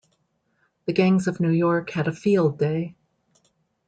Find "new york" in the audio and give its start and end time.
1.39-1.91